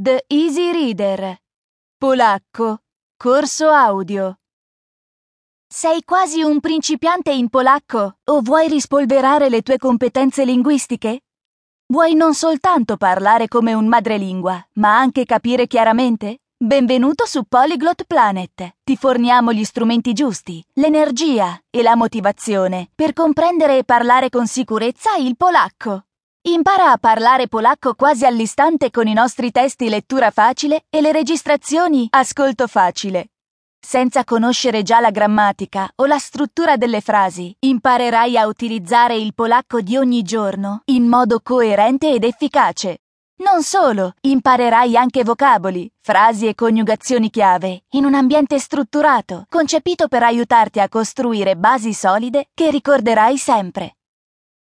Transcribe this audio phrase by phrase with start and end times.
[0.00, 1.36] The Easy Reader.
[1.98, 2.82] Polacco.
[3.16, 4.38] Corso audio.
[5.66, 11.22] Sei quasi un principiante in polacco o vuoi rispolverare le tue competenze linguistiche?
[11.86, 16.42] Vuoi non soltanto parlare come un madrelingua, ma anche capire chiaramente?
[16.56, 18.76] Benvenuto su Polyglot Planet.
[18.84, 25.16] Ti forniamo gli strumenti giusti, l'energia e la motivazione per comprendere e parlare con sicurezza
[25.16, 26.04] il polacco.
[26.48, 32.06] Impara a parlare polacco quasi all'istante con i nostri testi lettura facile e le registrazioni
[32.08, 33.32] ascolto facile.
[33.78, 39.82] Senza conoscere già la grammatica o la struttura delle frasi, imparerai a utilizzare il polacco
[39.82, 43.00] di ogni giorno in modo coerente ed efficace.
[43.42, 50.22] Non solo, imparerai anche vocaboli, frasi e coniugazioni chiave in un ambiente strutturato, concepito per
[50.22, 53.97] aiutarti a costruire basi solide che ricorderai sempre.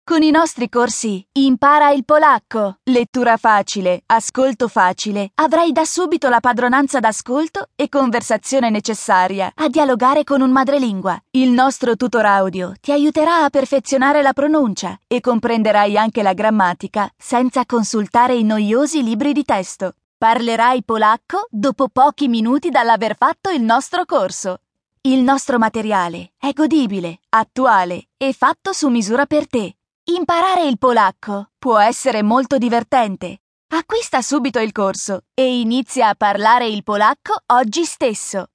[0.07, 6.39] Con i nostri corsi Impara il polacco, lettura facile, ascolto facile, avrai da subito la
[6.39, 11.19] padronanza d'ascolto e conversazione necessaria a dialogare con un madrelingua.
[11.31, 17.11] Il nostro tutor audio ti aiuterà a perfezionare la pronuncia e comprenderai anche la grammatica
[17.17, 19.93] senza consultare i noiosi libri di testo.
[20.19, 24.59] Parlerai polacco dopo pochi minuti dall'aver fatto il nostro corso.
[25.01, 29.75] Il nostro materiale è godibile, attuale e fatto su misura per te.
[30.07, 33.39] Imparare il polacco può essere molto divertente.
[33.73, 38.45] Acquista subito il corso e inizia a parlare il polacco oggi stesso.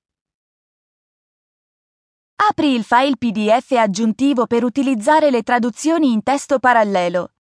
[2.48, 7.32] Apri il file PDF aggiuntivo per utilizzare le traduzioni in testo parallelo.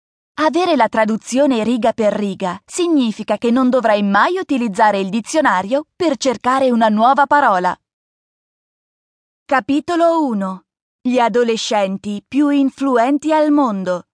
[0.41, 6.17] Avere la traduzione riga per riga significa che non dovrai mai utilizzare il dizionario per
[6.17, 7.78] cercare una nuova parola.
[9.45, 10.62] Capitolo 1
[11.00, 14.08] Gli adolescenti più influenti al mondo